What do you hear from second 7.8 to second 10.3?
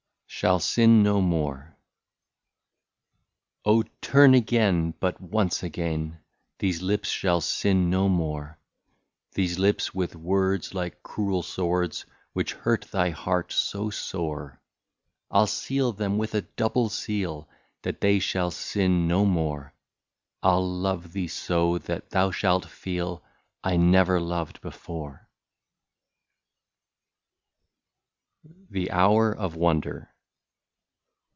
no more; These lips, with